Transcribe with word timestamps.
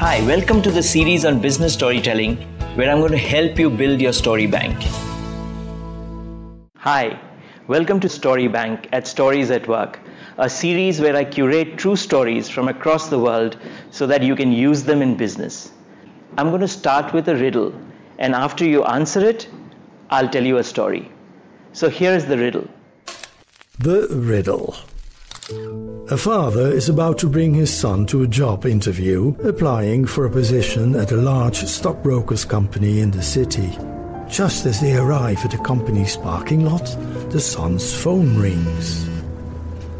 Hi, 0.00 0.22
welcome 0.22 0.62
to 0.62 0.70
the 0.70 0.82
series 0.82 1.26
on 1.26 1.42
business 1.42 1.74
storytelling 1.74 2.36
where 2.74 2.90
I'm 2.90 3.00
going 3.00 3.12
to 3.12 3.18
help 3.18 3.58
you 3.58 3.68
build 3.68 4.00
your 4.00 4.14
story 4.14 4.46
bank. 4.46 4.82
Hi, 6.78 7.20
welcome 7.68 8.00
to 8.00 8.08
Story 8.08 8.48
Bank 8.48 8.88
at 8.92 9.06
Stories 9.06 9.50
at 9.50 9.68
Work, 9.68 10.00
a 10.38 10.48
series 10.48 11.02
where 11.02 11.14
I 11.14 11.24
curate 11.24 11.76
true 11.76 11.96
stories 11.96 12.48
from 12.48 12.68
across 12.68 13.10
the 13.10 13.18
world 13.18 13.58
so 13.90 14.06
that 14.06 14.22
you 14.22 14.34
can 14.34 14.52
use 14.52 14.84
them 14.84 15.02
in 15.02 15.18
business. 15.18 15.70
I'm 16.38 16.48
going 16.48 16.62
to 16.62 16.68
start 16.68 17.12
with 17.12 17.28
a 17.28 17.36
riddle, 17.36 17.74
and 18.18 18.34
after 18.34 18.64
you 18.64 18.84
answer 18.84 19.22
it, 19.22 19.50
I'll 20.08 20.30
tell 20.30 20.46
you 20.46 20.56
a 20.56 20.64
story. 20.64 21.12
So 21.74 21.90
here's 21.90 22.24
the 22.24 22.38
riddle. 22.38 22.66
The 23.78 24.06
riddle. 24.08 24.76
A 26.10 26.16
father 26.16 26.70
is 26.72 26.88
about 26.88 27.18
to 27.18 27.28
bring 27.28 27.54
his 27.54 27.72
son 27.72 28.04
to 28.06 28.22
a 28.22 28.26
job 28.26 28.66
interview, 28.66 29.34
applying 29.44 30.06
for 30.06 30.26
a 30.26 30.30
position 30.30 30.96
at 30.96 31.12
a 31.12 31.16
large 31.16 31.64
stockbrokers 31.64 32.44
company 32.44 33.00
in 33.00 33.10
the 33.10 33.22
city. 33.22 33.70
Just 34.28 34.66
as 34.66 34.80
they 34.80 34.96
arrive 34.96 35.44
at 35.44 35.52
the 35.52 35.58
company's 35.58 36.16
parking 36.16 36.64
lot, 36.64 36.84
the 37.30 37.40
son's 37.40 37.94
phone 37.94 38.36
rings. 38.36 39.08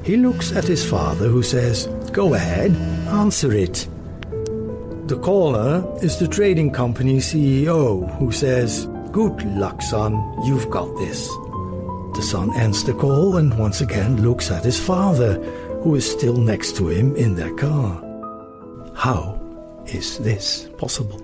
He 0.05 0.17
looks 0.17 0.53
at 0.53 0.65
his 0.65 0.89
father, 0.89 1.29
who 1.29 1.43
says, 1.43 1.87
Go 2.13 2.35
ahead, 2.35 2.73
answer 3.09 3.53
it. 3.53 3.89
The 5.07 5.19
caller 5.23 5.85
is 6.03 6.19
the 6.19 6.29
trading 6.29 6.73
company 6.73 7.19
CEO, 7.19 8.19
who 8.19 8.33
says, 8.33 8.87
Good 9.13 9.45
luck, 9.57 9.83
son, 9.83 10.13
you've 10.45 10.71
got 10.71 10.93
this. 10.97 11.29
The 12.21 12.27
son 12.27 12.55
ends 12.55 12.85
the 12.85 12.93
call 12.93 13.39
and 13.39 13.59
once 13.59 13.81
again 13.81 14.23
looks 14.23 14.51
at 14.51 14.63
his 14.63 14.79
father, 14.79 15.41
who 15.83 15.95
is 15.95 16.05
still 16.05 16.37
next 16.37 16.77
to 16.77 16.89
him 16.89 17.17
in 17.17 17.35
their 17.35 17.55
car. 17.55 17.97
How 18.95 19.41
is 19.87 20.19
this 20.19 20.69
possible? 20.77 21.19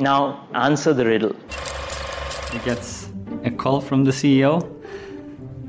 Now 0.00 0.48
answer 0.52 0.92
the 0.94 1.06
riddle. 1.06 1.36
He 2.50 2.58
gets 2.64 3.08
a 3.44 3.52
call 3.52 3.80
from 3.80 4.02
the 4.02 4.10
CEO, 4.10 4.66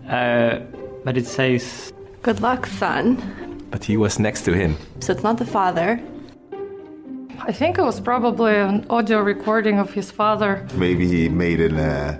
uh, 0.09 0.59
but 1.03 1.17
it 1.17 1.27
says, 1.27 1.93
Good 2.23 2.41
luck, 2.41 2.65
son. 2.65 3.67
But 3.69 3.83
he 3.83 3.95
was 3.95 4.17
next 4.17 4.41
to 4.45 4.53
him. 4.53 4.75
So 5.01 5.13
it's 5.13 5.21
not 5.21 5.37
the 5.37 5.45
father. 5.45 6.01
I 7.39 7.51
think 7.51 7.77
it 7.77 7.83
was 7.83 7.99
probably 7.99 8.55
an 8.55 8.85
audio 8.89 9.21
recording 9.21 9.79
of 9.79 9.93
his 9.93 10.11
father. 10.11 10.65
Maybe 10.75 11.07
he 11.07 11.29
made 11.29 11.59
an, 11.61 11.77
uh, 11.77 12.17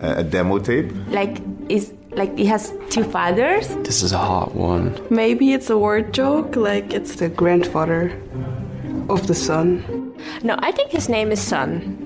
a 0.00 0.24
demo 0.24 0.58
tape. 0.58 0.92
Like 1.08 1.38
is 1.68 1.92
like 2.12 2.36
he 2.36 2.46
has 2.46 2.72
two 2.90 3.04
fathers. 3.04 3.68
This 3.84 4.02
is 4.02 4.12
a 4.12 4.18
hot 4.18 4.54
one. 4.54 4.98
Maybe 5.10 5.52
it's 5.52 5.70
a 5.70 5.78
word 5.78 6.14
joke, 6.14 6.56
like 6.56 6.92
it's 6.92 7.16
the 7.16 7.28
grandfather 7.28 8.10
of 9.08 9.26
the 9.26 9.34
son. 9.34 10.14
No, 10.42 10.56
I 10.58 10.72
think 10.72 10.90
his 10.90 11.08
name 11.08 11.30
is 11.30 11.40
Son. 11.40 12.02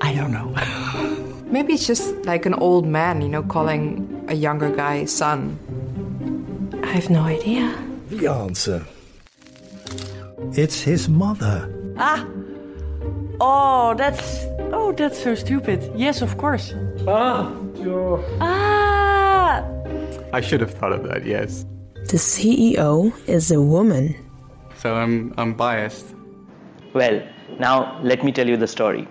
I 0.00 0.12
don't 0.14 0.32
know. 0.32 0.52
Maybe 1.50 1.72
it's 1.72 1.86
just 1.86 2.14
like 2.26 2.44
an 2.44 2.54
old 2.54 2.86
man, 2.86 3.22
you 3.22 3.28
know, 3.28 3.42
calling 3.42 4.24
a 4.28 4.34
younger 4.34 4.70
guy 4.70 5.06
son. 5.06 5.58
I 6.84 6.88
have 6.88 7.08
no 7.08 7.22
idea. 7.22 7.74
The 8.10 8.26
answer. 8.28 8.84
It's 10.58 10.82
his 10.82 11.08
mother. 11.08 11.70
Ah! 11.96 12.26
Oh, 13.40 13.94
that's. 13.96 14.42
Oh, 14.74 14.90
that's 14.90 15.22
so 15.22 15.36
stupid. 15.36 15.88
Yes, 15.94 16.20
of 16.20 16.36
course. 16.36 16.74
Ah! 17.06 17.54
Ah! 18.40 19.62
I 20.32 20.40
should 20.40 20.60
have 20.60 20.74
thought 20.74 20.90
of 20.90 21.04
that, 21.04 21.24
yes. 21.24 21.64
The 22.10 22.18
CEO 22.18 23.14
is 23.28 23.52
a 23.52 23.62
woman. 23.62 24.16
So 24.74 24.96
I'm, 24.96 25.32
I'm 25.38 25.54
biased. 25.54 26.06
Well, 26.92 27.22
now 27.60 28.00
let 28.02 28.24
me 28.24 28.32
tell 28.32 28.48
you 28.48 28.56
the 28.56 28.66
story. 28.66 29.06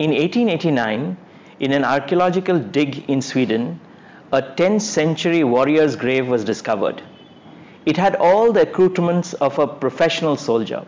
In 0.00 0.10
1889, 0.10 1.16
in 1.60 1.72
an 1.72 1.84
archaeological 1.84 2.58
dig 2.58 3.08
in 3.08 3.22
Sweden, 3.22 3.80
a 4.32 4.42
10th 4.42 4.82
century 4.82 5.44
warrior's 5.44 5.96
grave 5.96 6.26
was 6.26 6.44
discovered. 6.44 7.02
It 7.86 7.96
had 7.96 8.16
all 8.16 8.52
the 8.52 8.62
accoutrements 8.62 9.34
of 9.34 9.58
a 9.58 9.66
professional 9.66 10.36
soldier, 10.36 10.84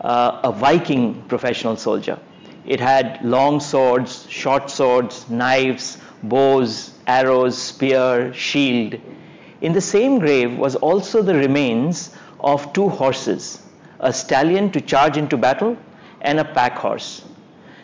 uh, 0.00 0.40
a 0.44 0.52
Viking 0.52 1.22
professional 1.28 1.76
soldier. 1.76 2.18
It 2.66 2.80
had 2.80 3.24
long 3.24 3.60
swords, 3.60 4.26
short 4.28 4.70
swords, 4.70 5.30
knives, 5.30 5.98
bows, 6.22 6.90
arrows, 7.06 7.56
spear, 7.56 8.34
shield. 8.34 9.00
In 9.60 9.72
the 9.72 9.80
same 9.80 10.18
grave 10.18 10.58
was 10.58 10.74
also 10.74 11.22
the 11.22 11.34
remains 11.34 12.14
of 12.40 12.72
two 12.72 12.88
horses, 12.88 13.62
a 14.00 14.12
stallion 14.12 14.70
to 14.72 14.80
charge 14.80 15.16
into 15.16 15.36
battle 15.36 15.76
and 16.20 16.40
a 16.40 16.44
pack 16.44 16.76
horse. 16.76 17.24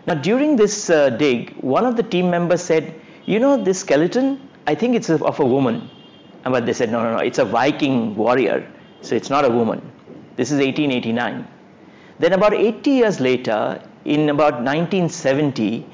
Now, 0.06 0.14
during 0.14 0.56
this 0.56 0.90
uh, 0.90 1.10
dig, 1.10 1.54
one 1.60 1.84
of 1.84 1.96
the 1.96 2.02
team 2.02 2.28
members 2.28 2.62
said, 2.62 3.00
You 3.24 3.38
know, 3.38 3.62
this 3.62 3.80
skeleton, 3.80 4.48
I 4.66 4.74
think 4.74 4.96
it's 4.96 5.08
of 5.10 5.38
a 5.38 5.46
woman. 5.46 5.88
But 6.42 6.66
they 6.66 6.72
said, 6.72 6.90
No, 6.90 7.02
no, 7.04 7.16
no, 7.16 7.18
it's 7.18 7.38
a 7.38 7.44
Viking 7.44 8.16
warrior, 8.16 8.68
so 9.00 9.14
it's 9.14 9.30
not 9.30 9.44
a 9.44 9.48
woman. 9.48 9.80
This 10.36 10.50
is 10.50 10.58
1889. 10.58 11.46
Then, 12.18 12.32
about 12.32 12.52
80 12.52 12.90
years 12.90 13.20
later, 13.20 13.80
in 14.04 14.28
about 14.28 14.54
1970, 14.54 15.86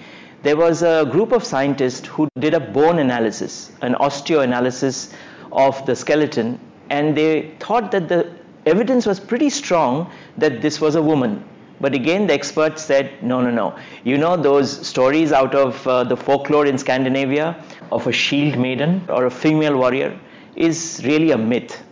there 0.42 0.56
was 0.56 0.82
a 0.82 1.06
group 1.10 1.32
of 1.32 1.44
scientists 1.44 2.06
who 2.06 2.28
did 2.38 2.54
a 2.54 2.60
bone 2.60 2.98
analysis, 3.00 3.72
an 3.82 3.94
osteoanalysis 3.94 5.12
of 5.52 5.84
the 5.84 5.94
skeleton, 5.94 6.58
and 6.88 7.16
they 7.16 7.54
thought 7.60 7.90
that 7.90 8.08
the 8.08 8.32
evidence 8.64 9.04
was 9.04 9.20
pretty 9.20 9.50
strong 9.50 10.10
that 10.38 10.62
this 10.62 10.80
was 10.80 10.94
a 10.94 11.02
woman. 11.02 11.44
But 11.80 11.94
again, 11.94 12.26
the 12.26 12.34
experts 12.34 12.82
said, 12.82 13.22
no, 13.22 13.40
no, 13.40 13.50
no. 13.50 13.78
You 14.04 14.18
know 14.18 14.36
those 14.36 14.86
stories 14.86 15.32
out 15.32 15.54
of 15.54 15.86
uh, 15.86 16.04
the 16.04 16.16
folklore 16.16 16.66
in 16.66 16.76
Scandinavia 16.76 17.62
of 17.92 18.06
a 18.06 18.12
shield 18.12 18.58
maiden 18.58 19.04
or 19.08 19.26
a 19.26 19.30
female 19.30 19.76
warrior 19.76 20.18
is 20.56 21.00
really 21.04 21.30
a 21.30 21.38
myth. 21.38 21.82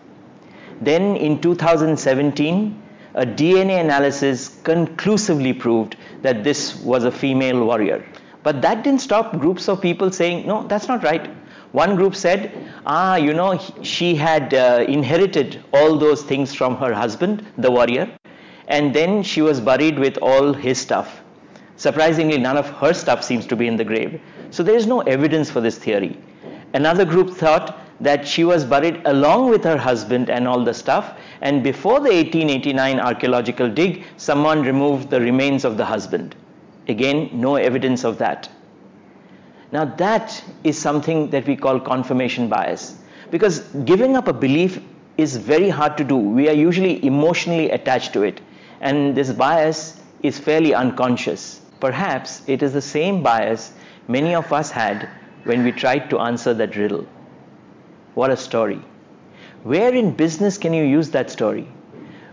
Then 0.80 1.16
in 1.16 1.40
2017, 1.40 2.82
a 3.14 3.24
DNA 3.24 3.80
analysis 3.80 4.60
conclusively 4.62 5.52
proved 5.52 5.96
that 6.22 6.44
this 6.44 6.76
was 6.82 7.04
a 7.04 7.10
female 7.10 7.64
warrior. 7.64 8.04
But 8.42 8.60
that 8.62 8.84
didn't 8.84 9.00
stop 9.00 9.38
groups 9.38 9.68
of 9.68 9.80
people 9.80 10.10
saying, 10.10 10.46
no, 10.46 10.66
that's 10.66 10.88
not 10.88 11.02
right. 11.02 11.30
One 11.72 11.96
group 11.96 12.14
said, 12.14 12.52
ah, 12.86 13.16
you 13.16 13.34
know, 13.34 13.60
she 13.82 14.14
had 14.14 14.54
uh, 14.54 14.84
inherited 14.86 15.64
all 15.72 15.96
those 15.96 16.22
things 16.22 16.54
from 16.54 16.76
her 16.76 16.92
husband, 16.92 17.44
the 17.58 17.70
warrior, 17.70 18.08
and 18.68 18.94
then 18.94 19.22
she 19.22 19.42
was 19.42 19.60
buried 19.60 19.98
with 19.98 20.18
all 20.18 20.52
his 20.52 20.78
stuff. 20.78 21.20
Surprisingly, 21.76 22.38
none 22.38 22.56
of 22.56 22.68
her 22.70 22.92
stuff 22.94 23.22
seems 23.22 23.46
to 23.46 23.56
be 23.56 23.66
in 23.66 23.76
the 23.76 23.84
grave. 23.84 24.20
So 24.50 24.62
there 24.62 24.76
is 24.76 24.86
no 24.86 25.00
evidence 25.02 25.50
for 25.50 25.60
this 25.60 25.78
theory. 25.78 26.18
Another 26.72 27.04
group 27.04 27.30
thought 27.30 27.78
that 28.00 28.26
she 28.26 28.44
was 28.44 28.64
buried 28.64 29.00
along 29.06 29.50
with 29.50 29.64
her 29.64 29.76
husband 29.76 30.30
and 30.30 30.46
all 30.46 30.64
the 30.64 30.74
stuff, 30.74 31.14
and 31.40 31.62
before 31.62 32.00
the 32.00 32.10
1889 32.10 33.00
archaeological 33.00 33.70
dig, 33.70 34.04
someone 34.16 34.62
removed 34.62 35.10
the 35.10 35.20
remains 35.20 35.64
of 35.64 35.76
the 35.76 35.84
husband. 35.84 36.34
Again, 36.88 37.30
no 37.32 37.56
evidence 37.56 38.04
of 38.04 38.18
that. 38.18 38.48
Now, 39.72 39.84
that 39.84 40.42
is 40.64 40.78
something 40.78 41.30
that 41.30 41.46
we 41.46 41.56
call 41.56 41.80
confirmation 41.80 42.48
bias. 42.48 42.96
Because 43.30 43.60
giving 43.84 44.16
up 44.16 44.28
a 44.28 44.32
belief 44.32 44.80
is 45.16 45.36
very 45.36 45.68
hard 45.68 45.96
to 45.96 46.04
do. 46.04 46.16
We 46.16 46.48
are 46.48 46.54
usually 46.54 47.04
emotionally 47.04 47.70
attached 47.70 48.12
to 48.12 48.22
it. 48.22 48.40
And 48.86 49.16
this 49.16 49.32
bias 49.32 50.00
is 50.22 50.38
fairly 50.38 50.72
unconscious. 50.72 51.60
Perhaps 51.80 52.42
it 52.46 52.62
is 52.62 52.72
the 52.72 52.80
same 52.80 53.20
bias 53.20 53.72
many 54.06 54.32
of 54.32 54.52
us 54.52 54.70
had 54.70 55.08
when 55.42 55.64
we 55.64 55.72
tried 55.72 56.08
to 56.10 56.20
answer 56.20 56.54
that 56.54 56.76
riddle. 56.76 57.04
What 58.14 58.30
a 58.30 58.36
story. 58.36 58.80
Where 59.64 59.92
in 59.92 60.12
business 60.12 60.56
can 60.56 60.72
you 60.72 60.84
use 60.84 61.10
that 61.10 61.30
story? 61.30 61.66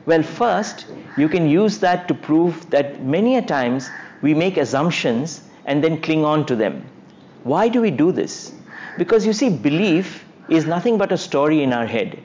Well, 0.06 0.22
first, 0.22 0.86
you 1.18 1.28
can 1.28 1.50
use 1.50 1.80
that 1.80 2.08
to 2.10 2.14
prove 2.14 2.70
that 2.70 3.04
many 3.04 3.38
a 3.38 3.42
times 3.42 3.90
we 4.22 4.36
make 4.36 4.58
assumptions 4.58 5.42
and 5.66 5.84
then 5.84 6.04
cling 6.04 6.24
on 6.24 6.46
to 6.46 6.56
them. 6.56 6.86
Why 7.44 7.68
do 7.68 7.82
we 7.82 7.90
do 7.90 8.12
this? 8.12 8.54
Because 9.00 9.26
you 9.26 9.34
see, 9.34 9.50
belief 9.50 10.24
is 10.50 10.68
nothing 10.68 11.00
but 11.00 11.12
a 11.12 11.18
story 11.18 11.64
in 11.64 11.74
our 11.74 11.88
head. 11.88 12.22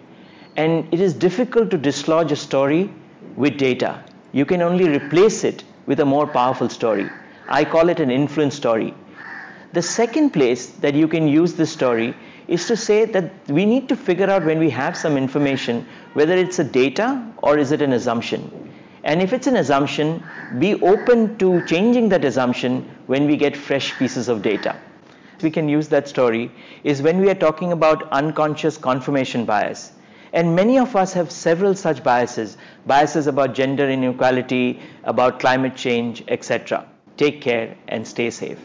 And 0.59 0.93
it 0.93 1.01
is 1.01 1.15
difficult 1.15 1.71
to 1.71 1.79
dislodge 1.79 2.31
a 2.31 2.37
story 2.37 2.93
with 3.35 3.57
data. 3.57 4.05
You 4.33 4.45
can 4.45 4.63
only 4.63 4.89
replace 4.89 5.45
it 5.45 5.65
with 5.87 6.01
a 6.01 6.05
more 6.05 6.27
powerful 6.27 6.69
story. 6.69 7.09
I 7.49 7.65
call 7.65 7.89
it 7.89 8.01
an 8.01 8.11
influence 8.11 8.55
story. 8.55 8.95
The 9.73 9.83
second 9.83 10.31
place 10.31 10.67
that 10.81 10.95
you 10.95 11.09
can 11.09 11.29
use 11.29 11.55
this 11.55 11.71
story 11.71 12.15
is 12.47 12.67
to 12.67 12.77
say 12.77 13.05
that 13.05 13.31
we 13.49 13.65
need 13.67 13.89
to 13.89 13.97
figure 13.97 14.31
out 14.31 14.45
when 14.45 14.59
we 14.59 14.71
have 14.71 14.97
some 14.97 15.17
information 15.17 15.87
whether 16.15 16.35
it's 16.35 16.59
a 16.59 16.65
data 16.65 17.23
or 17.39 17.59
is 17.59 17.73
it 17.73 17.83
an 17.83 17.93
assumption. 17.93 18.73
And 19.05 19.23
if 19.23 19.33
it's 19.33 19.47
an 19.47 19.57
assumption, 19.57 20.23
be 20.59 20.75
open 20.83 21.39
to 21.39 21.65
changing 21.67 22.09
that 22.11 22.25
assumption 22.25 22.89
when 23.07 23.27
we 23.27 23.37
get 23.37 23.57
fresh 23.57 23.97
pieces 23.99 24.29
of 24.29 24.43
data. 24.43 24.77
we 25.43 25.51
can 25.51 25.69
use 25.69 25.89
that 25.89 26.09
story 26.09 26.51
is 26.83 27.01
when 27.01 27.21
we 27.21 27.31
are 27.31 27.35
talking 27.35 27.73
about 27.73 28.11
unconscious 28.11 28.77
confirmation 28.77 29.45
bias. 29.45 29.93
And 30.33 30.55
many 30.55 30.79
of 30.79 30.95
us 30.97 31.13
have 31.15 31.31
several 31.31 31.75
such 31.75 32.03
biases 32.03 32.57
biases 32.87 33.27
about 33.27 33.55
gender 33.55 33.89
inequality, 33.89 34.81
about 35.05 35.41
climate 35.41 35.77
change, 35.77 36.25
etc. 36.29 36.87
Take 37.17 37.41
care 37.41 37.77
and 37.89 38.07
stay 38.07 38.31
safe. 38.31 38.59